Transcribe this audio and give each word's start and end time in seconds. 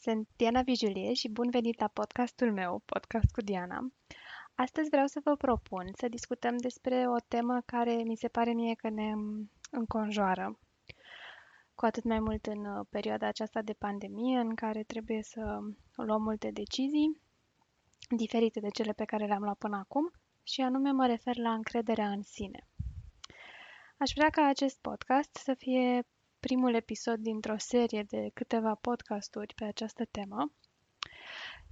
sunt 0.00 0.28
Diana 0.36 0.62
Vijulie 0.62 1.12
și 1.12 1.28
bun 1.28 1.50
venit 1.50 1.80
la 1.80 1.88
podcastul 1.88 2.52
meu, 2.52 2.82
Podcast 2.84 3.30
cu 3.30 3.40
Diana. 3.40 3.92
Astăzi 4.54 4.88
vreau 4.88 5.06
să 5.06 5.20
vă 5.24 5.36
propun 5.36 5.90
să 5.96 6.08
discutăm 6.08 6.56
despre 6.56 7.08
o 7.08 7.16
temă 7.28 7.60
care 7.66 7.92
mi 7.92 8.16
se 8.16 8.28
pare 8.28 8.52
mie 8.52 8.74
că 8.74 8.88
ne 8.88 9.12
înconjoară, 9.70 10.58
cu 11.74 11.84
atât 11.84 12.04
mai 12.04 12.20
mult 12.20 12.46
în 12.46 12.64
uh, 12.64 12.86
perioada 12.90 13.26
aceasta 13.26 13.62
de 13.62 13.72
pandemie 13.72 14.38
în 14.38 14.54
care 14.54 14.82
trebuie 14.82 15.22
să 15.22 15.58
luăm 15.94 16.22
multe 16.22 16.50
decizii 16.50 17.20
diferite 18.16 18.60
de 18.60 18.68
cele 18.68 18.92
pe 18.92 19.04
care 19.04 19.26
le-am 19.26 19.42
luat 19.42 19.58
până 19.58 19.76
acum 19.76 20.10
și 20.42 20.60
anume 20.60 20.90
mă 20.90 21.06
refer 21.06 21.36
la 21.36 21.52
încrederea 21.52 22.10
în 22.10 22.22
sine. 22.22 22.66
Aș 23.96 24.10
vrea 24.14 24.30
ca 24.30 24.44
acest 24.44 24.78
podcast 24.80 25.34
să 25.34 25.54
fie 25.54 26.06
primul 26.48 26.74
episod 26.74 27.18
dintr-o 27.18 27.58
serie 27.58 28.02
de 28.02 28.30
câteva 28.34 28.74
podcasturi 28.74 29.54
pe 29.54 29.64
această 29.64 30.04
temă. 30.10 30.52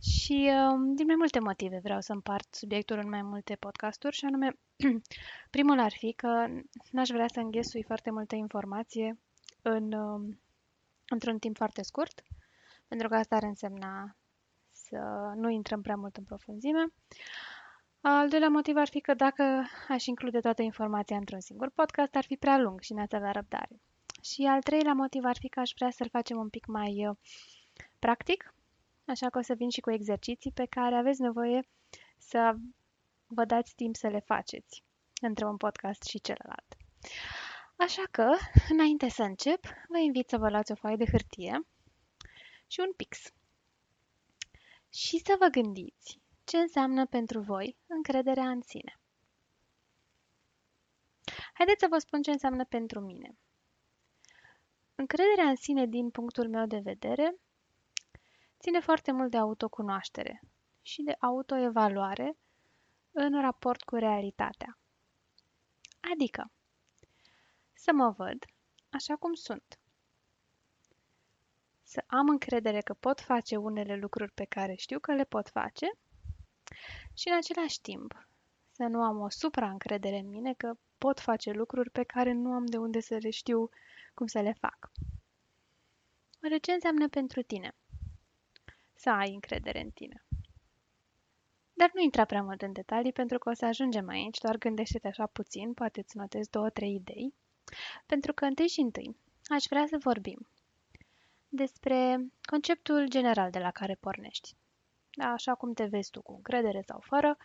Și 0.00 0.50
um, 0.52 0.94
din 0.94 1.06
mai 1.06 1.14
multe 1.14 1.38
motive 1.38 1.80
vreau 1.82 2.00
să 2.00 2.12
împart 2.12 2.54
subiectul 2.54 2.98
în 2.98 3.08
mai 3.08 3.22
multe 3.22 3.54
podcasturi 3.54 4.16
și 4.16 4.24
anume, 4.24 4.58
primul 5.56 5.78
ar 5.78 5.92
fi 5.92 6.12
că 6.12 6.46
n-aș 6.90 7.08
vrea 7.08 7.26
să 7.28 7.40
înghesui 7.40 7.82
foarte 7.82 8.10
multă 8.10 8.34
informație 8.34 9.18
în, 9.62 9.92
um, 9.92 10.40
într-un 11.08 11.38
timp 11.38 11.56
foarte 11.56 11.82
scurt, 11.82 12.22
pentru 12.88 13.08
că 13.08 13.14
asta 13.14 13.36
ar 13.36 13.42
însemna 13.42 14.16
să 14.72 14.98
nu 15.36 15.48
intrăm 15.48 15.82
prea 15.82 15.96
mult 15.96 16.16
în 16.16 16.24
profunzime. 16.24 16.86
Al 18.00 18.28
doilea 18.28 18.48
motiv 18.48 18.76
ar 18.76 18.88
fi 18.88 19.00
că 19.00 19.14
dacă 19.14 19.66
aș 19.88 20.06
include 20.06 20.40
toată 20.40 20.62
informația 20.62 21.16
într-un 21.16 21.40
singur 21.40 21.70
podcast, 21.74 22.14
ar 22.14 22.24
fi 22.24 22.36
prea 22.36 22.58
lung 22.58 22.80
și 22.80 22.92
n-ați 22.92 23.14
avea 23.14 23.30
răbdare. 23.30 23.80
Și 24.30 24.42
al 24.42 24.62
treilea 24.62 24.92
motiv 24.92 25.24
ar 25.24 25.36
fi 25.36 25.48
că 25.48 25.60
aș 25.60 25.70
vrea 25.74 25.90
să-l 25.90 26.08
facem 26.08 26.38
un 26.38 26.48
pic 26.48 26.66
mai 26.66 27.08
uh, 27.08 27.16
practic, 27.98 28.54
așa 29.04 29.30
că 29.30 29.38
o 29.38 29.42
să 29.42 29.54
vin 29.54 29.68
și 29.68 29.80
cu 29.80 29.90
exerciții 29.90 30.52
pe 30.52 30.66
care 30.66 30.94
aveți 30.94 31.20
nevoie 31.20 31.68
să 32.18 32.56
vă 33.26 33.44
dați 33.44 33.74
timp 33.74 33.96
să 33.96 34.08
le 34.08 34.20
faceți 34.20 34.84
între 35.20 35.44
un 35.44 35.56
podcast 35.56 36.02
și 36.02 36.20
celălalt. 36.20 36.76
Așa 37.76 38.02
că, 38.10 38.32
înainte 38.68 39.08
să 39.08 39.22
încep, 39.22 39.64
vă 39.88 39.98
invit 39.98 40.28
să 40.28 40.38
vă 40.38 40.50
luați 40.50 40.72
o 40.72 40.74
foaie 40.74 40.96
de 40.96 41.06
hârtie 41.10 41.66
și 42.66 42.80
un 42.80 42.92
pix. 42.96 43.18
Și 44.92 45.18
să 45.18 45.36
vă 45.38 45.46
gândiți 45.46 46.20
ce 46.44 46.56
înseamnă 46.56 47.06
pentru 47.06 47.40
voi 47.40 47.76
încrederea 47.86 48.48
în 48.48 48.60
sine. 48.62 48.98
Haideți 51.52 51.80
să 51.80 51.86
vă 51.90 51.98
spun 51.98 52.22
ce 52.22 52.30
înseamnă 52.30 52.64
pentru 52.64 53.00
mine. 53.00 53.36
Încrederea 54.98 55.44
în 55.48 55.56
sine, 55.56 55.86
din 55.86 56.10
punctul 56.10 56.48
meu 56.48 56.66
de 56.66 56.78
vedere, 56.78 57.34
ține 58.58 58.80
foarte 58.80 59.12
mult 59.12 59.30
de 59.30 59.36
autocunoaștere 59.36 60.42
și 60.82 61.02
de 61.02 61.16
autoevaluare 61.18 62.36
în 63.10 63.40
raport 63.40 63.82
cu 63.82 63.94
realitatea. 63.96 64.78
Adică, 66.12 66.50
să 67.72 67.92
mă 67.92 68.10
văd 68.10 68.44
așa 68.90 69.16
cum 69.16 69.34
sunt. 69.34 69.78
Să 71.82 72.04
am 72.06 72.28
încredere 72.28 72.80
că 72.80 72.94
pot 72.94 73.20
face 73.20 73.56
unele 73.56 73.96
lucruri 73.96 74.32
pe 74.32 74.44
care 74.44 74.74
știu 74.74 74.98
că 74.98 75.14
le 75.14 75.24
pot 75.24 75.48
face 75.48 75.86
și 77.14 77.28
în 77.28 77.36
același 77.36 77.80
timp 77.80 78.28
să 78.70 78.82
nu 78.82 79.02
am 79.02 79.20
o 79.20 79.28
supraîncredere 79.28 80.18
în 80.18 80.28
mine 80.28 80.54
că 80.54 80.72
pot 80.98 81.20
face 81.20 81.50
lucruri 81.50 81.90
pe 81.90 82.02
care 82.02 82.32
nu 82.32 82.52
am 82.52 82.66
de 82.66 82.76
unde 82.76 83.00
să 83.00 83.16
le 83.16 83.30
știu 83.30 83.70
cum 84.14 84.26
să 84.26 84.40
le 84.40 84.52
fac. 84.60 84.90
Oare 86.42 86.58
ce 86.58 86.72
înseamnă 86.72 87.08
pentru 87.08 87.42
tine? 87.42 87.74
Să 88.94 89.10
ai 89.10 89.34
încredere 89.34 89.80
în 89.80 89.90
tine. 89.90 90.24
Dar 91.72 91.90
nu 91.94 92.00
intra 92.00 92.24
prea 92.24 92.42
mult 92.42 92.62
în 92.62 92.72
detalii 92.72 93.12
pentru 93.12 93.38
că 93.38 93.48
o 93.48 93.52
să 93.52 93.64
ajungem 93.64 94.08
aici, 94.08 94.38
doar 94.38 94.58
gândește-te 94.58 95.08
așa 95.08 95.26
puțin, 95.26 95.72
poate 95.74 96.00
îți 96.00 96.16
notezi 96.16 96.50
două, 96.50 96.70
trei 96.70 96.94
idei, 96.94 97.34
pentru 98.06 98.32
că 98.32 98.44
întâi 98.44 98.68
și 98.68 98.80
întâi 98.80 99.16
aș 99.48 99.64
vrea 99.68 99.86
să 99.86 99.96
vorbim 99.98 100.48
despre 101.48 102.26
conceptul 102.42 103.08
general 103.08 103.50
de 103.50 103.58
la 103.58 103.70
care 103.70 103.94
pornești. 103.94 104.54
Da, 105.10 105.26
așa 105.26 105.54
cum 105.54 105.72
te 105.72 105.84
vezi 105.84 106.10
tu, 106.10 106.22
cu 106.22 106.32
încredere 106.32 106.82
sau 106.86 107.00
fără, 107.00 107.36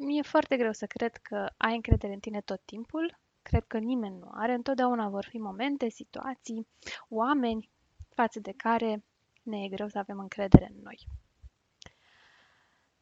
mi-e 0.00 0.22
foarte 0.22 0.56
greu 0.56 0.72
să 0.72 0.86
cred 0.86 1.16
că 1.16 1.52
ai 1.56 1.74
încredere 1.74 2.12
în 2.12 2.20
tine 2.20 2.40
tot 2.40 2.60
timpul 2.64 3.18
cred 3.42 3.64
că 3.66 3.78
nimeni 3.78 4.18
nu 4.18 4.28
are, 4.32 4.52
întotdeauna 4.52 5.08
vor 5.08 5.24
fi 5.24 5.38
momente, 5.38 5.88
situații, 5.88 6.66
oameni 7.08 7.70
față 8.08 8.40
de 8.40 8.52
care 8.52 9.04
ne 9.42 9.64
e 9.64 9.68
greu 9.68 9.88
să 9.88 9.98
avem 9.98 10.18
încredere 10.18 10.70
în 10.74 10.82
noi. 10.82 11.06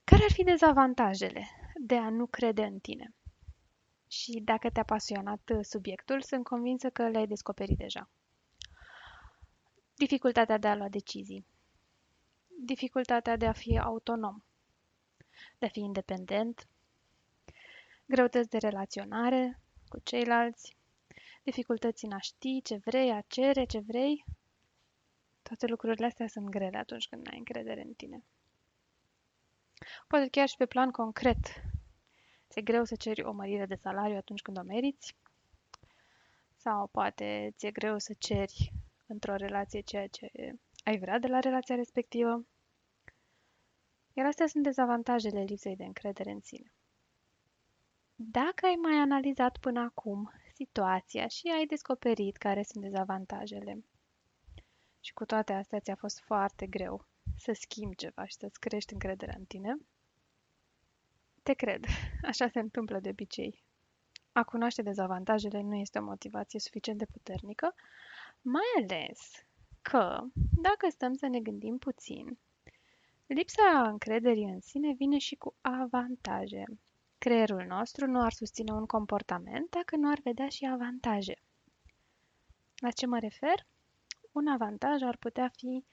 Care 0.05 0.23
ar 0.23 0.33
fi 0.33 0.43
dezavantajele 0.43 1.47
de 1.75 1.97
a 1.97 2.11
nu 2.11 2.27
crede 2.27 2.65
în 2.65 2.79
tine? 2.79 3.15
Și 4.09 4.41
dacă 4.45 4.71
te-a 4.71 4.85
pasionat 4.85 5.51
subiectul, 5.63 6.23
sunt 6.23 6.45
convinsă 6.45 6.91
că 6.91 7.09
le-ai 7.09 7.27
descoperit 7.27 7.79
deja. 7.79 8.11
Dificultatea 9.95 10.59
de 10.59 10.69
a 10.69 10.75
lua 10.75 10.89
decizii. 10.89 11.47
Dificultatea 12.65 13.37
de 13.37 13.47
a 13.47 13.53
fi 13.53 13.79
autonom. 13.79 14.43
De 15.59 15.67
a 15.67 15.69
fi 15.69 15.81
independent. 15.81 16.67
Greutăți 18.11 18.49
de 18.49 18.59
relaționare, 18.59 19.61
cu 19.89 19.99
ceilalți, 19.99 20.77
dificultăți 21.43 22.05
în 22.05 22.13
a 22.13 22.19
ști 22.19 22.63
ce 22.63 22.77
vrei, 22.77 23.11
a 23.11 23.21
cere 23.21 23.65
ce 23.65 23.79
vrei. 23.79 24.25
Toate 25.43 25.67
lucrurile 25.67 26.07
astea 26.07 26.29
sunt 26.29 26.49
grele 26.49 26.77
atunci 26.77 27.09
când 27.09 27.29
ai 27.31 27.39
încredere 27.39 27.83
în 27.83 27.93
tine. 27.93 28.25
Poate 30.07 30.29
chiar 30.29 30.49
și 30.49 30.57
pe 30.57 30.67
plan 30.67 30.91
concret. 30.91 31.39
Ți-e 32.49 32.63
greu 32.63 32.85
să 32.85 32.95
ceri 32.97 33.23
o 33.23 33.33
mărire 33.33 33.67
de 33.67 33.75
salariu 33.75 34.17
atunci 34.17 34.43
când 34.43 34.59
o 34.59 34.63
meriți? 34.63 35.17
Sau 36.57 36.87
poate 36.87 37.55
ți-e 37.57 37.71
greu 37.71 37.99
să 37.99 38.15
ceri 38.19 38.73
într-o 39.07 39.37
relație 39.37 39.81
ceea 39.81 40.07
ce 40.07 40.31
ai 40.85 40.99
vrea 40.99 41.19
de 41.19 41.27
la 41.27 41.39
relația 41.39 41.75
respectivă? 41.75 42.47
Iar 44.13 44.27
astea 44.27 44.47
sunt 44.47 44.63
dezavantajele 44.63 45.43
lipsei 45.43 45.77
de 45.77 45.85
încredere 45.85 46.31
în 46.31 46.41
sine. 46.41 46.73
Dacă 48.21 48.67
ai 48.67 48.75
mai 48.75 48.97
analizat 48.97 49.59
până 49.59 49.81
acum 49.81 50.33
situația 50.55 51.27
și 51.27 51.49
ai 51.57 51.67
descoperit 51.67 52.37
care 52.37 52.63
sunt 52.63 52.85
dezavantajele 52.85 53.85
și 55.01 55.13
cu 55.13 55.25
toate 55.25 55.53
astea 55.53 55.81
ți-a 55.81 55.95
fost 55.95 56.21
foarte 56.21 56.67
greu 56.67 57.07
să 57.37 57.53
schimbi 57.53 57.97
ceva 57.97 58.27
și 58.27 58.35
să-ți 58.35 58.61
crești 58.61 58.93
încrederea 58.93 59.35
în 59.39 59.45
tine, 59.45 59.77
te 61.43 61.53
cred, 61.53 61.85
așa 62.31 62.49
se 62.49 62.59
întâmplă 62.59 63.01
de 63.01 63.09
obicei. 63.09 63.65
A 64.33 64.45
cunoaște 64.45 64.83
dezavantajele 64.83 65.61
nu 65.61 65.75
este 65.75 65.99
o 65.99 66.05
motivație 66.05 66.61
suficient 66.61 66.99
de 66.99 67.07
puternică, 67.07 67.75
mai 68.41 68.67
ales 68.77 69.47
că, 69.83 70.25
dacă 70.63 70.89
stăm 70.91 71.15
să 71.15 71.27
ne 71.27 71.41
gândim 71.41 71.79
puțin, 71.79 72.39
lipsa 73.27 73.89
încrederii 73.89 74.45
în 74.45 74.61
sine 74.61 74.93
vine 74.93 75.19
și 75.19 75.37
cu 75.37 75.55
avantaje. 75.61 76.65
Creierul 77.19 77.65
nostru 77.69 78.07
nu 78.07 78.21
ar 78.23 78.33
susține 78.33 78.73
un 78.73 78.87
comportament 78.87 79.71
dacă 79.71 79.97
nu 79.97 80.11
ar 80.11 80.19
vedea 80.23 80.49
și 80.49 80.67
avantaje. 80.67 81.35
La 82.77 82.91
ce 82.91 83.07
mă 83.07 83.19
refer? 83.19 83.67
Un 84.33 84.47
avantaj 84.47 85.03
ar 85.03 85.17
putea 85.17 85.49
fi, 85.57 85.85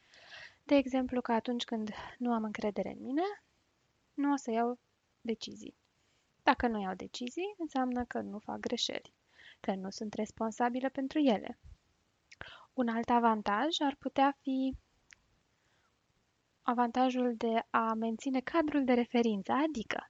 de 0.64 0.75
exemplu, 0.75 1.22
că 1.22 1.31
atunci 1.31 1.64
când 1.64 1.90
nu 2.18 2.34
am 2.34 2.44
încredere 2.44 2.90
în 2.90 3.02
mine, 3.02 3.24
nu 4.14 4.31
o 4.31 4.35
să 4.35 4.52
iau 4.52 4.80
decizii. 5.22 5.78
Dacă 6.44 6.68
nu 6.68 6.81
iau 6.81 6.94
decizii, 6.94 7.56
înseamnă 7.58 8.06
că 8.06 8.22
nu 8.22 8.40
fac 8.40 8.59
greșeli, 8.59 9.14
că 9.59 9.75
nu 9.75 9.90
sunt 9.90 10.14
responsabilă 10.14 10.90
pentru 10.90 11.20
ele. 11.20 11.59
Un 12.73 12.88
alt 12.88 13.09
avantaj 13.09 13.79
ar 13.79 13.96
putea 13.96 14.38
fi 14.41 14.78
avantajul 16.61 17.35
de 17.38 17.66
a 17.70 17.94
menține 17.94 18.40
cadrul 18.40 18.84
de 18.84 18.94
referință, 18.94 19.52
adică 19.52 20.09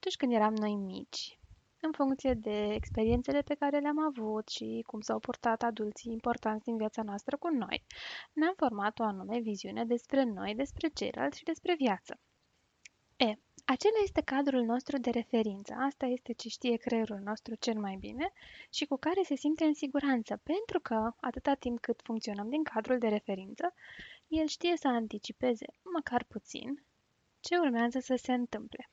atunci 0.00 0.16
când 0.16 0.32
eram 0.32 0.54
noi 0.54 0.74
mici, 0.74 1.38
în 1.80 1.92
funcție 1.92 2.34
de 2.34 2.72
experiențele 2.72 3.42
pe 3.42 3.54
care 3.54 3.78
le-am 3.78 4.00
avut 4.00 4.48
și 4.48 4.84
cum 4.86 5.00
s-au 5.00 5.18
purtat 5.18 5.62
adulții 5.62 6.12
importanți 6.12 6.64
din 6.64 6.76
viața 6.76 7.02
noastră 7.02 7.36
cu 7.36 7.48
noi, 7.48 7.84
ne-am 8.32 8.54
format 8.56 8.98
o 8.98 9.02
anume 9.02 9.38
viziune 9.40 9.84
despre 9.84 10.24
noi, 10.24 10.54
despre 10.54 10.88
ceilalți 10.88 11.38
și 11.38 11.44
despre 11.44 11.74
viață. 11.74 12.20
E, 13.16 13.34
acela 13.64 14.00
este 14.02 14.20
cadrul 14.20 14.64
nostru 14.64 14.98
de 14.98 15.10
referință. 15.10 15.74
Asta 15.78 16.06
este 16.06 16.32
ce 16.32 16.48
știe 16.48 16.76
creierul 16.76 17.20
nostru 17.24 17.54
cel 17.54 17.78
mai 17.80 17.96
bine 17.96 18.32
și 18.70 18.86
cu 18.86 18.96
care 18.96 19.22
se 19.22 19.34
simte 19.34 19.64
în 19.64 19.74
siguranță, 19.74 20.40
pentru 20.42 20.80
că, 20.80 21.12
atâta 21.20 21.54
timp 21.54 21.80
cât 21.80 22.00
funcționăm 22.02 22.48
din 22.48 22.62
cadrul 22.62 22.98
de 22.98 23.08
referință, 23.08 23.74
el 24.28 24.46
știe 24.46 24.76
să 24.76 24.88
anticipeze, 24.88 25.66
măcar 25.94 26.24
puțin, 26.24 26.84
ce 27.40 27.58
urmează 27.58 27.98
să 27.98 28.14
se 28.16 28.32
întâmple. 28.32 28.90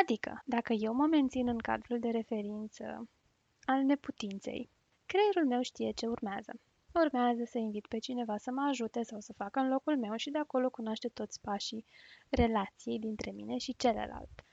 Adică, 0.00 0.42
dacă 0.44 0.72
eu 0.72 0.92
mă 0.94 1.06
mențin 1.06 1.48
în 1.48 1.58
cadrul 1.58 1.98
de 1.98 2.08
referință 2.08 3.08
al 3.64 3.82
neputinței, 3.82 4.70
creierul 5.06 5.46
meu 5.46 5.62
știe 5.62 5.90
ce 5.90 6.06
urmează. 6.06 6.60
urmează 6.94 7.44
să 7.44 7.58
invit 7.58 7.86
pe 7.86 7.98
cineva 7.98 8.36
să 8.36 8.50
mă 8.50 8.66
ajute 8.68 9.02
sau 9.02 9.20
să 9.20 9.32
facă 9.32 9.60
în 9.60 9.68
locul 9.68 9.98
meu 9.98 10.16
și 10.16 10.30
de 10.30 10.38
acolo 10.38 10.70
cunoaște 10.70 11.08
toți 11.08 11.40
pașii 11.40 11.84
relației 12.28 12.98
dintre 12.98 13.30
mine 13.30 13.58
și 13.58 13.76
celălalt. 13.76 14.44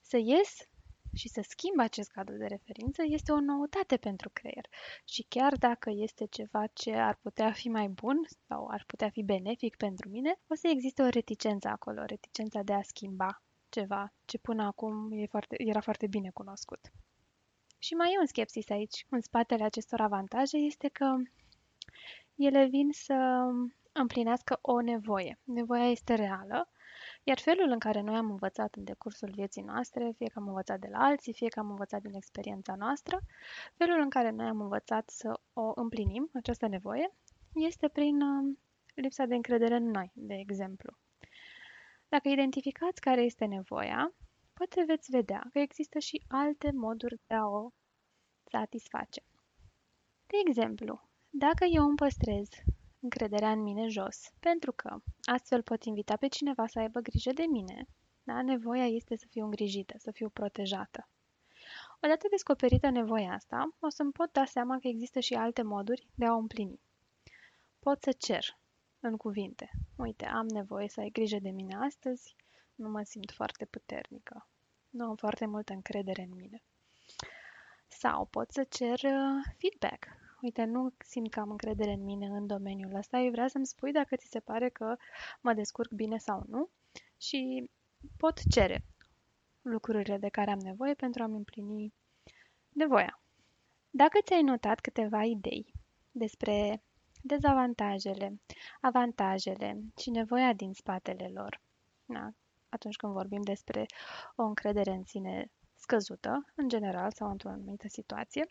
Să 0.00 0.16
ies 0.16 0.68
și 1.14 1.28
să 1.28 1.40
schimb 1.48 1.78
acest 1.78 2.10
cadru 2.10 2.36
de 2.36 2.46
referință 2.46 3.02
este 3.06 3.32
o 3.32 3.40
noutate 3.40 3.96
pentru 3.96 4.30
creier. 4.32 4.66
Și 5.04 5.26
chiar 5.28 5.56
dacă 5.56 5.90
este 5.90 6.26
ceva 6.26 6.66
ce 6.66 6.94
ar 6.94 7.18
putea 7.22 7.52
fi 7.52 7.68
mai 7.68 7.88
bun 7.88 8.20
sau 8.46 8.68
ar 8.70 8.84
putea 8.86 9.10
fi 9.10 9.22
benefic 9.22 9.76
pentru 9.76 10.08
mine, 10.08 10.40
o 10.46 10.54
să 10.54 10.68
existe 10.68 11.02
o 11.02 11.08
reticență 11.08 11.68
acolo, 11.68 12.04
reticența 12.04 12.62
de 12.62 12.72
a 12.72 12.82
schimba 12.82 13.43
ceva 13.74 14.12
ce 14.24 14.38
până 14.38 14.62
acum 14.62 15.12
e 15.12 15.26
foarte, 15.26 15.54
era 15.58 15.80
foarte 15.80 16.06
bine 16.06 16.30
cunoscut. 16.30 16.80
Și 17.78 17.94
mai 17.94 18.12
e 18.14 18.20
un 18.20 18.26
skepsis 18.26 18.70
aici. 18.70 19.06
În 19.08 19.20
spatele 19.20 19.64
acestor 19.64 20.00
avantaje 20.00 20.56
este 20.56 20.88
că 20.88 21.16
ele 22.34 22.66
vin 22.66 22.88
să 22.92 23.48
împlinească 23.92 24.58
o 24.60 24.80
nevoie. 24.80 25.38
Nevoia 25.44 25.90
este 25.90 26.14
reală, 26.14 26.68
iar 27.22 27.38
felul 27.38 27.68
în 27.70 27.78
care 27.78 28.00
noi 28.00 28.16
am 28.16 28.30
învățat 28.30 28.74
în 28.74 28.84
decursul 28.84 29.30
vieții 29.30 29.62
noastre, 29.62 30.12
fie 30.16 30.26
că 30.26 30.38
am 30.38 30.46
învățat 30.46 30.78
de 30.80 30.88
la 30.90 30.98
alții, 30.98 31.32
fie 31.32 31.48
că 31.48 31.58
am 31.58 31.70
învățat 31.70 32.02
din 32.02 32.14
experiența 32.14 32.74
noastră, 32.74 33.20
felul 33.74 34.00
în 34.00 34.08
care 34.08 34.30
noi 34.30 34.46
am 34.46 34.60
învățat 34.60 35.10
să 35.10 35.40
o 35.52 35.72
împlinim, 35.74 36.30
această 36.34 36.66
nevoie, 36.66 37.10
este 37.54 37.88
prin 37.88 38.20
uh, 38.20 38.56
lipsa 38.94 39.24
de 39.24 39.34
încredere 39.34 39.76
în 39.76 39.90
noi, 39.90 40.10
de 40.14 40.34
exemplu. 40.34 40.96
Dacă 42.08 42.28
identificați 42.28 43.00
care 43.00 43.22
este 43.22 43.44
nevoia, 43.44 44.14
poate 44.52 44.84
veți 44.86 45.10
vedea 45.10 45.48
că 45.52 45.58
există 45.58 45.98
și 45.98 46.22
alte 46.28 46.70
moduri 46.70 47.20
de 47.26 47.34
a 47.34 47.46
o 47.46 47.70
satisface. 48.50 49.22
De 50.26 50.36
exemplu, 50.46 51.08
dacă 51.30 51.64
eu 51.64 51.84
îmi 51.84 51.96
păstrez 51.96 52.48
încrederea 53.00 53.50
în 53.50 53.62
mine 53.62 53.88
jos, 53.88 54.30
pentru 54.40 54.72
că 54.72 54.98
astfel 55.22 55.62
pot 55.62 55.84
invita 55.84 56.16
pe 56.16 56.28
cineva 56.28 56.66
să 56.66 56.78
aibă 56.78 57.00
grijă 57.00 57.32
de 57.32 57.44
mine, 57.50 57.88
da? 58.22 58.42
nevoia 58.42 58.86
este 58.86 59.16
să 59.16 59.26
fiu 59.30 59.44
îngrijită, 59.44 59.94
să 59.98 60.10
fiu 60.10 60.28
protejată. 60.28 61.08
Odată 62.02 62.26
descoperită 62.30 62.90
nevoia 62.90 63.32
asta, 63.32 63.74
o 63.80 63.88
să-mi 63.88 64.12
pot 64.12 64.32
da 64.32 64.44
seama 64.44 64.78
că 64.78 64.88
există 64.88 65.20
și 65.20 65.34
alte 65.34 65.62
moduri 65.62 66.08
de 66.14 66.24
a 66.24 66.34
o 66.34 66.38
împlini. 66.38 66.80
Pot 67.78 68.02
să 68.02 68.12
cer 68.12 68.58
în 69.06 69.16
cuvinte. 69.16 69.70
Uite, 69.96 70.24
am 70.24 70.46
nevoie 70.46 70.88
să 70.88 71.00
ai 71.00 71.10
grijă 71.10 71.38
de 71.38 71.50
mine 71.50 71.76
astăzi, 71.76 72.36
nu 72.74 72.88
mă 72.88 73.02
simt 73.02 73.30
foarte 73.30 73.64
puternică. 73.64 74.48
Nu 74.90 75.04
am 75.04 75.16
foarte 75.16 75.46
multă 75.46 75.72
încredere 75.72 76.22
în 76.22 76.36
mine. 76.36 76.62
Sau 77.88 78.24
pot 78.24 78.50
să 78.50 78.64
cer 78.68 79.00
uh, 79.02 79.54
feedback. 79.58 80.06
Uite, 80.40 80.64
nu 80.64 80.92
simt 80.98 81.30
că 81.30 81.40
am 81.40 81.50
încredere 81.50 81.92
în 81.92 82.04
mine 82.04 82.26
în 82.26 82.46
domeniul 82.46 82.94
ăsta. 82.94 83.18
Eu 83.18 83.30
vreau 83.30 83.48
să-mi 83.48 83.66
spui 83.66 83.92
dacă 83.92 84.16
ți 84.16 84.28
se 84.30 84.40
pare 84.40 84.68
că 84.68 84.96
mă 85.40 85.52
descurc 85.52 85.92
bine 85.92 86.18
sau 86.18 86.44
nu 86.48 86.68
și 87.20 87.70
pot 88.16 88.40
cere 88.50 88.84
lucrurile 89.62 90.18
de 90.18 90.28
care 90.28 90.50
am 90.50 90.58
nevoie 90.58 90.94
pentru 90.94 91.22
a-mi 91.22 91.36
împlini 91.36 91.94
nevoia. 92.72 93.20
Dacă 93.90 94.18
ți-ai 94.24 94.42
notat 94.42 94.80
câteva 94.80 95.22
idei 95.22 95.72
despre 96.10 96.82
dezavantajele, 97.26 98.40
avantajele 98.80 99.80
și 99.96 100.10
nevoia 100.10 100.52
din 100.52 100.72
spatele 100.72 101.30
lor, 101.34 101.60
da, 102.04 102.28
atunci 102.68 102.96
când 102.96 103.12
vorbim 103.12 103.42
despre 103.42 103.86
o 104.36 104.42
încredere 104.42 104.90
în 104.90 105.04
sine 105.04 105.50
scăzută, 105.74 106.44
în 106.54 106.68
general 106.68 107.12
sau 107.12 107.30
într-o 107.30 107.48
anumită 107.48 107.88
situație, 107.88 108.46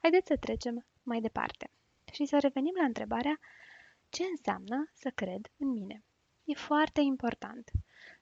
haideți 0.00 0.26
să 0.26 0.36
trecem 0.36 0.86
mai 1.02 1.20
departe 1.20 1.70
și 2.12 2.24
să 2.24 2.38
revenim 2.38 2.74
la 2.76 2.84
întrebarea 2.84 3.38
ce 4.08 4.24
înseamnă 4.24 4.90
să 4.92 5.10
cred 5.14 5.50
în 5.56 5.68
mine. 5.70 6.04
E 6.44 6.54
foarte 6.54 7.00
important 7.00 7.70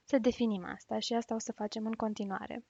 să 0.03 0.17
definim 0.17 0.65
asta 0.65 0.99
și 0.99 1.13
asta 1.13 1.35
o 1.35 1.39
să 1.39 1.51
facem 1.51 1.85
în 1.85 1.93
continuare. 1.93 2.65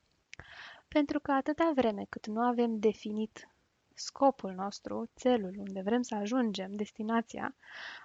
Pentru 0.88 1.20
că 1.20 1.32
atâta 1.32 1.72
vreme 1.76 2.06
cât 2.10 2.28
nu 2.28 2.42
avem 2.42 2.80
definit 2.80 3.48
scopul 3.94 4.52
nostru, 4.52 5.10
țelul 5.16 5.56
unde 5.58 5.82
vrem 5.82 6.02
să 6.02 6.16
ajungem, 6.16 6.74
destinația, 6.76 7.56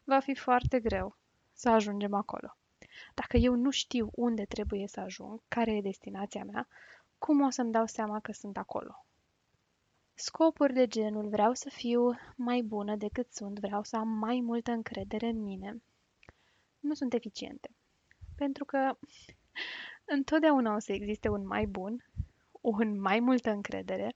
va 0.05 0.20
fi 0.20 0.35
foarte 0.35 0.81
greu 0.81 1.17
să 1.52 1.69
ajungem 1.69 2.14
acolo. 2.14 2.56
Dacă 3.14 3.37
eu 3.37 3.55
nu 3.55 3.70
știu 3.70 4.11
unde 4.14 4.44
trebuie 4.44 4.87
să 4.87 5.00
ajung, 5.00 5.40
care 5.49 5.76
e 5.76 5.81
destinația 5.81 6.44
mea, 6.44 6.69
cum 7.19 7.40
o 7.40 7.50
să-mi 7.50 7.73
dau 7.73 7.87
seama 7.87 8.20
că 8.20 8.32
sunt 8.32 8.56
acolo? 8.56 9.05
Scopuri 10.14 10.73
de 10.73 10.87
genul 10.87 11.29
vreau 11.29 11.55
să 11.55 11.69
fiu 11.69 12.19
mai 12.37 12.62
bună 12.62 12.96
decât 12.96 13.32
sunt, 13.32 13.58
vreau 13.58 13.82
să 13.82 13.96
am 13.96 14.08
mai 14.08 14.40
multă 14.40 14.70
încredere 14.70 15.26
în 15.26 15.43
mine, 15.43 15.82
nu 16.81 16.94
sunt 16.94 17.12
eficiente. 17.14 17.70
Pentru 18.37 18.64
că 18.64 18.99
întotdeauna 20.17 20.75
o 20.75 20.79
să 20.79 20.93
existe 20.93 21.29
un 21.29 21.46
mai 21.46 21.67
bun, 21.67 22.05
un 22.61 23.00
mai 23.00 23.20
multă 23.20 23.50
încredere. 23.50 24.14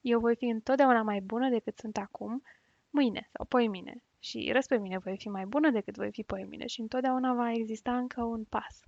Eu 0.00 0.20
voi 0.20 0.36
fi 0.36 0.44
întotdeauna 0.44 1.02
mai 1.02 1.20
bună 1.20 1.48
decât 1.48 1.78
sunt 1.78 1.96
acum, 1.96 2.42
mâine 2.90 3.28
sau 3.32 3.46
poimine. 3.46 4.02
Și 4.18 4.50
răspoi 4.52 4.78
mine 4.78 4.98
voi 4.98 5.16
fi 5.16 5.28
mai 5.28 5.46
bună 5.46 5.70
decât 5.70 5.94
voi 5.94 6.10
fi 6.10 6.22
poimine 6.22 6.66
și 6.66 6.80
întotdeauna 6.80 7.34
va 7.34 7.52
exista 7.52 7.96
încă 7.96 8.22
un 8.22 8.44
pas. 8.44 8.80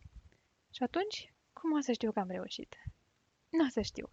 Și 0.70 0.82
atunci, 0.82 1.32
cum 1.52 1.72
o 1.72 1.80
să 1.80 1.92
știu 1.92 2.12
că 2.12 2.20
am 2.20 2.30
reușit? 2.30 2.76
Nu 3.48 3.64
o 3.64 3.68
să 3.68 3.80
știu. 3.80 4.08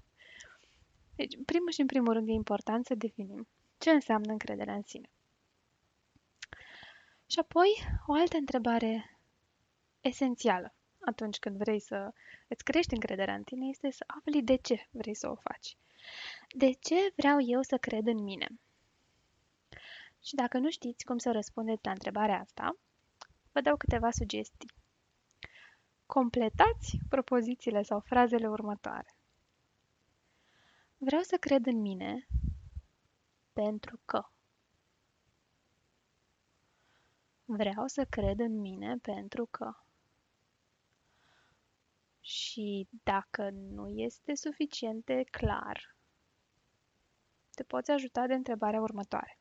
Deci, 1.16 1.38
primul 1.46 1.72
și 1.72 1.82
în 1.82 1.88
primul 1.88 2.14
rând 2.14 2.28
e 2.28 2.32
important 2.32 2.86
să 2.86 2.96
definim 2.96 3.48
ce 3.78 3.90
înseamnă 3.90 4.32
încrederea 4.32 4.74
în 4.74 4.84
sine. 4.84 5.10
Și 7.26 7.40
apoi, 7.40 7.70
o 8.08 8.14
altă 8.14 8.38
întrebare 8.38 9.18
esențială 10.02 10.74
atunci 11.00 11.40
când 11.40 11.58
vrei 11.58 11.80
să 11.80 12.14
îți 12.48 12.64
crești 12.64 12.94
încrederea 12.94 13.34
în 13.34 13.44
tine 13.44 13.68
este 13.68 13.92
să 13.92 14.04
afli 14.08 14.44
de 14.44 14.56
ce 14.56 14.88
vrei 14.92 15.16
să 15.16 15.30
o 15.30 15.36
faci. 15.36 15.78
De 16.54 16.72
ce 16.72 16.96
vreau 17.16 17.42
eu 17.42 17.62
să 17.62 17.78
cred 17.78 18.08
în 18.08 18.24
mine? 18.24 18.48
Și 20.24 20.36
dacă 20.36 20.58
nu 20.58 20.70
știți 20.70 21.06
cum 21.06 21.18
să 21.18 21.32
răspundeți 21.32 21.86
la 21.86 21.92
întrebarea 21.92 22.40
asta, 22.40 22.78
vă 23.52 23.62
dau 23.62 23.78
câteva 23.78 24.12
sugestii. 24.12 24.72
Completați 26.06 27.00
propozițiile 27.10 27.82
sau 27.84 28.00
frazele 28.00 28.50
următoare. 28.50 29.16
Vreau 30.98 31.22
să 31.22 31.38
cred 31.38 31.66
în 31.66 31.82
mine 31.82 32.28
pentru 33.54 34.00
că. 34.06 34.26
Vreau 37.46 37.88
să 37.88 38.06
cred 38.06 38.40
în 38.40 38.60
mine 38.60 38.98
pentru 38.98 39.46
că. 39.46 39.74
Și 42.22 42.88
dacă 43.04 43.50
nu 43.50 43.88
este 43.88 44.36
suficient 44.36 45.06
de 45.06 45.24
clar, 45.24 45.96
te 47.56 47.64
poți 47.64 47.92
ajuta 47.92 48.28
de 48.28 48.34
întrebarea 48.34 48.82
următoare. 48.82 49.40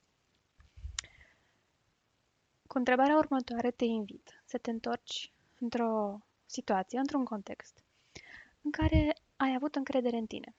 Cu 2.67 2.79
întrebarea 2.79 3.17
următoare 3.17 3.71
te 3.71 3.85
invit 3.85 4.43
să 4.45 4.59
te 4.59 4.71
întorci 4.71 5.33
într-o 5.59 6.19
situație, 6.47 6.99
într-un 6.99 7.25
context, 7.25 7.85
în 8.63 8.71
care 8.71 9.17
ai 9.37 9.55
avut 9.55 9.75
încredere 9.75 10.17
în 10.17 10.27
tine. 10.27 10.55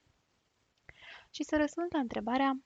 Și 1.30 1.42
să 1.42 1.56
răspunzi 1.56 1.92
la 1.92 1.98
întrebarea 1.98 2.62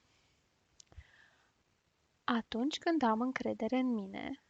atunci 2.24 2.78
când 2.78 3.02
am 3.02 3.20
încredere 3.20 3.76
în 3.76 3.92
mine, 3.92 4.42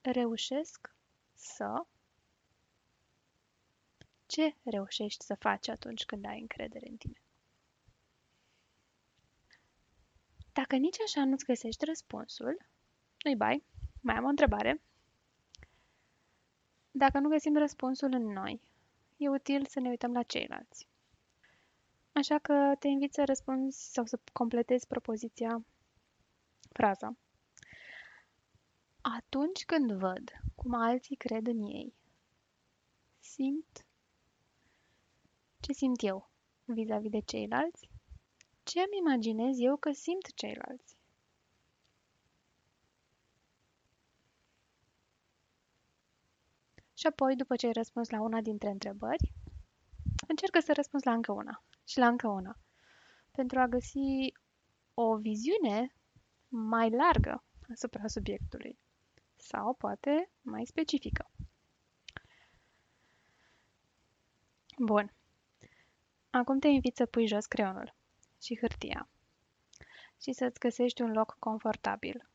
reușesc 0.00 0.94
să 1.34 1.86
ce 4.26 4.56
reușești 4.62 5.24
să 5.24 5.34
faci 5.34 5.68
atunci 5.68 6.04
când 6.04 6.26
ai 6.26 6.40
încredere 6.40 6.88
în 6.88 6.96
tine? 6.96 7.23
Dacă 10.54 10.76
nici 10.76 11.00
așa 11.00 11.24
nu-ți 11.24 11.44
găsești 11.44 11.84
răspunsul, 11.84 12.66
nu-i 13.24 13.36
bai, 13.36 13.64
mai 14.00 14.14
am 14.14 14.24
o 14.24 14.28
întrebare. 14.28 14.82
Dacă 16.90 17.18
nu 17.18 17.28
găsim 17.28 17.56
răspunsul 17.56 18.12
în 18.12 18.32
noi, 18.32 18.60
e 19.16 19.28
util 19.28 19.66
să 19.66 19.80
ne 19.80 19.88
uităm 19.88 20.12
la 20.12 20.22
ceilalți. 20.22 20.88
Așa 22.12 22.38
că 22.38 22.74
te 22.78 22.88
invit 22.88 23.12
să 23.12 23.24
răspunzi 23.24 23.92
sau 23.92 24.04
să 24.04 24.18
completezi 24.32 24.86
propoziția, 24.86 25.64
fraza. 26.72 27.16
Atunci 29.00 29.64
când 29.64 29.92
văd 29.92 30.32
cum 30.54 30.74
alții 30.74 31.16
cred 31.16 31.46
în 31.46 31.62
ei, 31.62 31.94
simt 33.20 33.86
ce 35.60 35.72
simt 35.72 36.02
eu 36.02 36.30
vis-a-vis 36.64 37.08
-vis 37.08 37.10
de 37.10 37.20
ceilalți, 37.20 37.90
ce 38.64 38.78
îmi 38.78 38.98
imaginez 38.98 39.58
eu 39.58 39.76
că 39.76 39.92
simt 39.92 40.34
ceilalți. 40.34 40.96
Și 46.94 47.06
apoi, 47.06 47.36
după 47.36 47.56
ce 47.56 47.66
ai 47.66 47.72
răspuns 47.72 48.08
la 48.08 48.20
una 48.20 48.40
dintre 48.40 48.68
întrebări, 48.68 49.32
încercă 50.28 50.60
să 50.60 50.72
răspunzi 50.72 51.06
la 51.06 51.12
încă 51.12 51.32
una 51.32 51.64
și 51.84 51.98
la 51.98 52.06
încă 52.06 52.28
una, 52.28 52.58
pentru 53.30 53.58
a 53.58 53.66
găsi 53.66 54.32
o 54.94 55.16
viziune 55.16 55.94
mai 56.48 56.90
largă 56.90 57.44
asupra 57.70 58.06
subiectului. 58.06 58.78
Sau 59.36 59.74
poate 59.74 60.30
mai 60.40 60.66
specifică. 60.66 61.30
Bun. 64.78 65.12
Acum 66.30 66.58
te 66.58 66.68
invit 66.68 66.96
să 66.96 67.06
pui 67.06 67.26
jos 67.26 67.46
creionul 67.46 67.94
și 68.44 68.58
hârtia. 68.58 69.08
Și 70.20 70.32
să-ți 70.32 70.58
găsești 70.58 71.02
un 71.02 71.12
loc 71.12 71.36
confortabil 71.38 72.28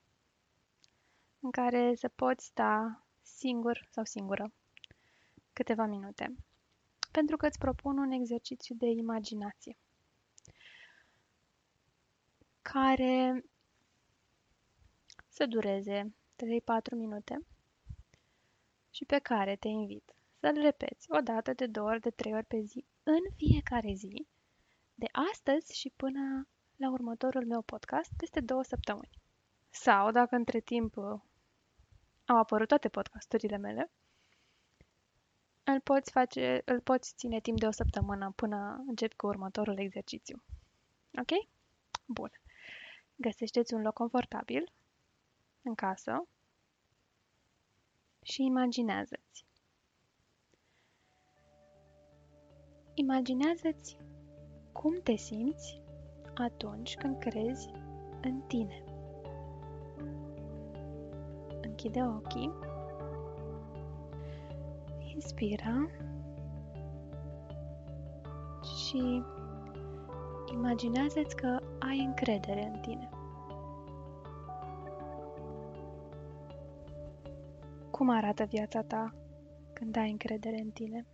în 1.39 1.51
care 1.51 1.95
să 1.95 2.07
poți 2.07 2.45
sta 2.45 3.03
singur 3.21 3.87
sau 3.91 4.03
singură 4.03 4.51
câteva 5.53 5.85
minute, 5.85 6.35
pentru 7.11 7.37
că 7.37 7.45
îți 7.45 7.57
propun 7.57 7.97
un 7.97 8.11
exercițiu 8.11 8.75
de 8.75 8.87
imaginație 8.87 9.77
care 12.61 13.43
să 15.27 15.45
dureze 15.45 16.13
3-4 16.35 16.95
minute 16.95 17.45
și 18.89 19.05
pe 19.05 19.19
care 19.19 19.55
te 19.55 19.67
invit 19.67 20.13
să-l 20.39 20.61
repeți 20.61 21.11
o 21.11 21.19
dată, 21.19 21.53
de 21.53 21.67
două 21.67 21.89
ori, 21.89 21.99
de 21.99 22.09
trei 22.09 22.33
ori 22.33 22.45
pe 22.45 22.59
zi, 22.59 22.85
în 23.03 23.19
fiecare 23.35 23.93
zi, 23.93 24.27
de 24.99 25.07
astăzi 25.31 25.77
și 25.77 25.93
până 25.95 26.47
la 26.75 26.91
următorul 26.91 27.45
meu 27.45 27.61
podcast, 27.61 28.09
peste 28.17 28.39
două 28.39 28.63
săptămâni. 28.63 29.09
Sau, 29.69 30.11
dacă 30.11 30.35
între 30.35 30.59
timp 30.59 30.95
uh, 30.95 31.19
au 32.25 32.37
apărut 32.37 32.67
toate 32.67 32.89
podcasturile 32.89 33.57
mele, 33.57 33.91
îl 35.63 35.79
poți, 35.79 36.11
face, 36.11 36.61
îl 36.65 36.81
poți 36.81 37.13
ține 37.15 37.39
timp 37.39 37.59
de 37.59 37.67
o 37.67 37.71
săptămână 37.71 38.31
până 38.35 38.83
încep 38.87 39.13
cu 39.13 39.27
următorul 39.27 39.79
exercițiu. 39.79 40.43
Ok? 41.19 41.47
Bun. 42.05 42.31
Găsește-ți 43.15 43.73
un 43.73 43.81
loc 43.81 43.93
confortabil 43.93 44.71
în 45.61 45.75
casă 45.75 46.27
și 48.21 48.43
imaginează-ți. 48.43 49.45
Imaginează-ți 52.93 53.97
cum 54.81 54.99
te 55.03 55.15
simți 55.15 55.81
atunci 56.35 56.95
când 56.95 57.17
crezi 57.17 57.69
în 58.21 58.41
tine. 58.47 58.83
Închide 61.61 62.01
ochii. 62.03 62.51
Inspira. 65.13 65.89
Și 68.61 69.23
imaginează-ți 70.53 71.35
că 71.35 71.59
ai 71.79 71.99
încredere 71.99 72.71
în 72.73 72.79
tine. 72.79 73.09
Cum 77.91 78.09
arată 78.09 78.43
viața 78.43 78.81
ta 78.81 79.13
când 79.73 79.97
ai 79.97 80.09
încredere 80.09 80.59
în 80.59 80.69
tine? 80.69 81.05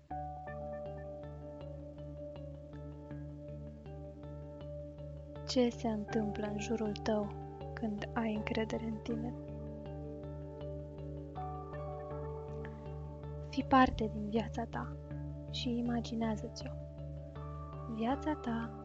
Ce 5.55 5.69
se 5.69 5.87
întâmplă 5.87 6.47
în 6.47 6.59
jurul 6.59 6.91
tău 6.91 7.33
când 7.73 8.09
ai 8.13 8.33
încredere 8.33 8.83
în 8.85 8.97
tine? 9.03 9.33
Fi 13.49 13.63
parte 13.63 14.09
din 14.13 14.29
viața 14.29 14.65
ta 14.65 14.95
și 15.51 15.77
imaginează-ți-o. 15.77 16.71
Viața 17.93 18.33
ta 18.33 18.83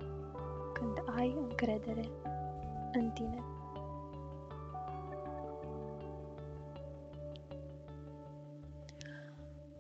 când 0.73 1.03
ai 1.17 1.37
încredere 1.39 2.09
în 2.93 3.11
tine. 3.11 3.43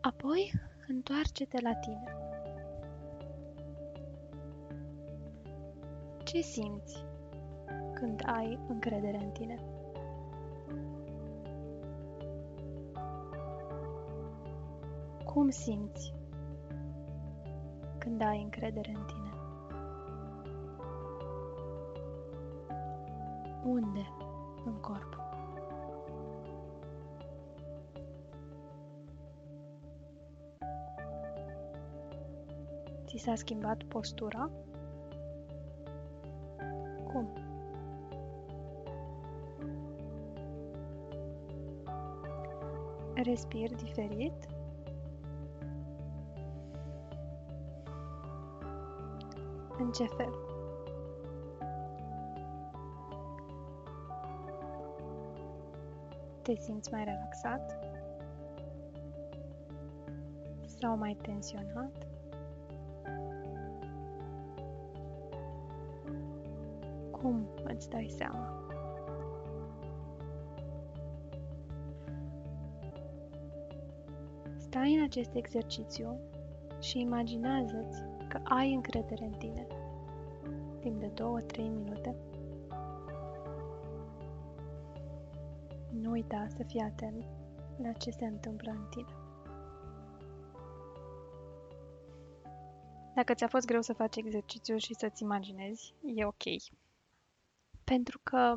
Apoi, 0.00 0.52
întoarce-te 0.88 1.60
la 1.60 1.74
tine. 1.74 2.19
Ce 6.30 6.40
simți 6.40 7.04
când 7.94 8.22
ai 8.26 8.58
încredere 8.68 9.16
în 9.16 9.30
tine? 9.30 9.54
Cum 15.24 15.48
simți 15.48 16.14
când 17.98 18.20
ai 18.22 18.42
încredere 18.42 18.92
în 18.96 19.04
tine? 19.06 19.32
Unde 23.64 24.06
în 24.64 24.74
corp? 24.74 25.16
Ți 33.06 33.16
s-a 33.16 33.34
schimbat 33.34 33.82
postura? 33.82 34.50
Respir 43.30 43.74
diferit? 43.74 44.48
În 49.78 49.92
ce 49.92 50.04
fel? 50.04 50.34
Te 56.42 56.54
simți 56.54 56.92
mai 56.92 57.04
relaxat? 57.04 57.78
Sau 60.66 60.96
mai 60.96 61.16
tensionat? 61.22 62.06
Cum 67.10 67.48
îți 67.64 67.88
dai 67.88 68.08
seama? 68.16 68.69
Stai 74.70 74.94
în 74.94 75.02
acest 75.02 75.34
exercițiu 75.34 76.20
și 76.80 77.00
imaginează-ți 77.00 78.02
că 78.28 78.40
ai 78.44 78.74
încredere 78.74 79.24
în 79.24 79.32
tine. 79.32 79.66
Timp 80.80 81.00
de 81.00 81.06
2-3 81.06 81.56
minute. 81.56 82.16
Nu 85.92 86.10
uita 86.10 86.46
să 86.56 86.62
fii 86.66 86.80
atent 86.80 87.24
la 87.82 87.92
ce 87.92 88.10
se 88.10 88.24
întâmplă 88.24 88.70
în 88.70 88.86
tine. 88.90 89.14
Dacă 93.14 93.34
ți-a 93.34 93.48
fost 93.48 93.66
greu 93.66 93.82
să 93.82 93.92
faci 93.92 94.16
exercițiul 94.16 94.78
și 94.78 94.94
să-ți 94.94 95.22
imaginezi, 95.22 95.94
e 96.16 96.24
ok. 96.24 96.44
Pentru 97.84 98.20
că 98.22 98.54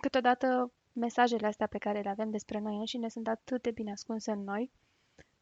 câteodată 0.00 0.72
mesajele 0.92 1.46
astea 1.46 1.66
pe 1.66 1.78
care 1.78 2.00
le 2.00 2.08
avem 2.10 2.30
despre 2.30 2.58
noi 2.58 2.76
înșine 2.76 3.08
sunt 3.08 3.28
atât 3.28 3.62
de 3.62 3.70
bine 3.70 3.92
ascunse 3.92 4.30
în 4.30 4.44
noi, 4.44 4.70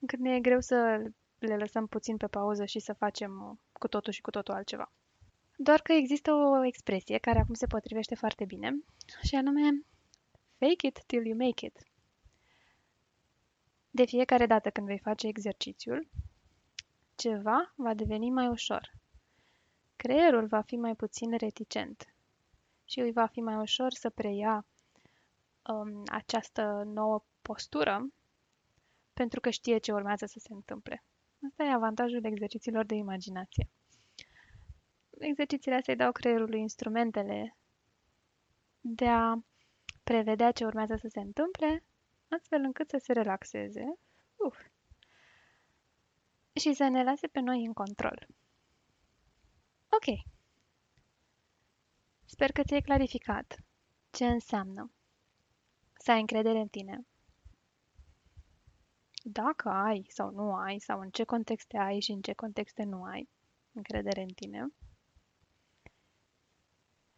încât 0.00 0.18
ne 0.18 0.34
e 0.34 0.40
greu 0.40 0.60
să 0.60 1.02
le 1.38 1.56
lăsăm 1.56 1.86
puțin 1.86 2.16
pe 2.16 2.26
pauză 2.26 2.64
și 2.64 2.78
să 2.78 2.92
facem 2.92 3.60
cu 3.72 3.88
totul 3.88 4.12
și 4.12 4.20
cu 4.20 4.30
totul 4.30 4.54
altceva. 4.54 4.92
Doar 5.56 5.80
că 5.80 5.92
există 5.92 6.32
o 6.32 6.64
expresie 6.64 7.18
care 7.18 7.38
acum 7.38 7.54
se 7.54 7.66
potrivește 7.66 8.14
foarte 8.14 8.44
bine 8.44 8.84
și 9.22 9.34
anume 9.34 9.84
fake 10.58 10.86
it 10.86 11.02
till 11.06 11.26
you 11.26 11.36
make 11.36 11.66
it. 11.66 11.78
De 13.90 14.04
fiecare 14.04 14.46
dată 14.46 14.70
când 14.70 14.86
vei 14.86 14.98
face 14.98 15.26
exercițiul, 15.26 16.08
ceva 17.14 17.72
va 17.76 17.94
deveni 17.94 18.30
mai 18.30 18.48
ușor. 18.48 18.90
Creierul 19.96 20.46
va 20.46 20.60
fi 20.60 20.76
mai 20.76 20.94
puțin 20.94 21.36
reticent 21.36 22.14
și 22.84 23.00
îi 23.00 23.12
va 23.12 23.26
fi 23.26 23.40
mai 23.40 23.56
ușor 23.56 23.92
să 23.92 24.10
preia 24.10 24.66
um, 25.66 26.02
această 26.06 26.82
nouă 26.86 27.24
postură 27.42 28.08
pentru 29.20 29.40
că 29.40 29.50
știe 29.50 29.78
ce 29.78 29.92
urmează 29.92 30.26
să 30.26 30.38
se 30.38 30.52
întâmple. 30.52 31.04
Asta 31.48 31.62
e 31.62 31.72
avantajul 31.72 32.24
exercițiilor 32.24 32.84
de 32.84 32.94
imaginație. 32.94 33.68
Exercițiile 35.18 35.76
astea 35.76 35.92
îi 35.92 35.98
dau 35.98 36.12
creierului 36.12 36.60
instrumentele 36.60 37.56
de 38.80 39.08
a 39.08 39.44
prevedea 40.04 40.52
ce 40.52 40.64
urmează 40.64 40.96
să 40.96 41.08
se 41.08 41.20
întâmple, 41.20 41.84
astfel 42.28 42.60
încât 42.62 42.88
să 42.88 42.98
se 42.98 43.12
relaxeze 43.12 43.98
uf, 44.36 44.58
și 46.52 46.72
să 46.72 46.88
ne 46.88 47.02
lase 47.02 47.26
pe 47.26 47.40
noi 47.40 47.64
în 47.64 47.72
control. 47.72 48.26
Ok. 49.88 50.24
Sper 52.24 52.52
că 52.52 52.62
ți-ai 52.62 52.80
clarificat 52.80 53.56
ce 54.10 54.26
înseamnă 54.26 54.92
să 55.92 56.10
ai 56.10 56.20
încredere 56.20 56.58
în 56.58 56.68
tine. 56.68 57.04
Dacă 59.22 59.68
ai 59.68 60.06
sau 60.08 60.30
nu 60.30 60.54
ai, 60.54 60.78
sau 60.78 61.00
în 61.00 61.10
ce 61.10 61.24
contexte 61.24 61.76
ai 61.76 62.00
și 62.00 62.10
în 62.10 62.20
ce 62.20 62.32
contexte 62.32 62.82
nu 62.82 63.02
ai 63.02 63.28
încredere 63.72 64.20
în 64.20 64.32
tine. 64.34 64.72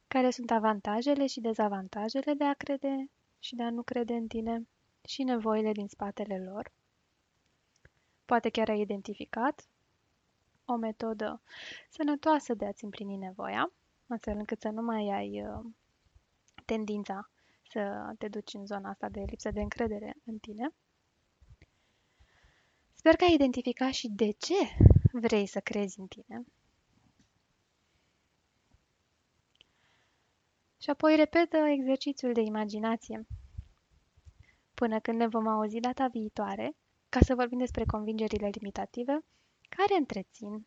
Care 0.09 0.31
sunt 0.31 0.51
avantajele 0.51 1.27
și 1.27 1.41
dezavantajele 1.41 2.35
de 2.35 2.45
a 2.45 2.55
crede 2.55 3.11
și 3.39 3.55
de 3.55 3.63
a 3.63 3.71
nu 3.71 3.83
crede 3.83 4.15
în 4.15 4.27
tine 4.27 4.69
și 5.05 5.23
nevoile 5.23 5.73
din 5.73 5.89
spatele 5.89 6.45
lor. 6.45 6.73
Poate 8.25 8.49
chiar 8.49 8.69
ai 8.69 8.81
identificat 8.81 9.67
o 10.65 10.77
metodă 10.77 11.43
sănătoasă 11.91 12.55
de 12.55 12.67
a-ți 12.67 12.85
împlini 12.85 13.17
nevoia, 13.17 13.73
astfel 14.07 14.37
încât 14.37 14.61
să 14.61 14.69
nu 14.69 14.83
mai 14.83 15.09
ai 15.09 15.47
uh, 15.47 15.65
tendința 16.65 17.31
să 17.71 18.13
te 18.19 18.29
duci 18.29 18.55
în 18.55 18.67
zona 18.67 18.89
asta 18.89 19.09
de 19.09 19.21
lipsă 19.21 19.51
de 19.51 19.61
încredere 19.61 20.17
în 20.25 20.39
tine. 20.39 20.73
Sper 23.03 23.17
că 23.17 23.25
ai 23.25 23.35
identificat 23.35 23.93
și 23.93 24.09
de 24.09 24.31
ce 24.31 24.77
vrei 25.13 25.47
să 25.47 25.61
crezi 25.61 26.01
în 26.01 26.07
tine. 26.07 26.45
Și 30.79 30.91
apoi 30.91 31.17
repetă 31.17 31.57
exercițiul 31.57 32.33
de 32.33 32.41
imaginație. 32.41 33.27
Până 34.75 35.01
când 35.01 35.19
ne 35.19 35.27
vom 35.27 35.47
auzi 35.47 35.81
data 35.81 36.07
viitoare, 36.07 36.77
ca 37.09 37.19
să 37.21 37.35
vorbim 37.35 37.59
despre 37.59 37.85
convingerile 37.85 38.49
limitative 38.49 39.25
care 39.69 39.99
întrețin 39.99 40.67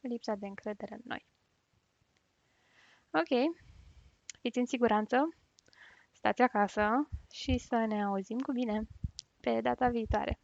lipsa 0.00 0.34
de 0.34 0.46
încredere 0.46 0.94
în 0.94 1.02
noi. 1.04 1.26
Ok, 3.10 3.54
fiți 4.40 4.58
în 4.58 4.66
siguranță, 4.66 5.28
stați 6.12 6.42
acasă 6.42 7.08
și 7.32 7.58
să 7.58 7.84
ne 7.88 8.04
auzim 8.04 8.38
cu 8.38 8.52
bine 8.52 8.86
pe 9.40 9.60
data 9.60 9.88
viitoare. 9.88 10.40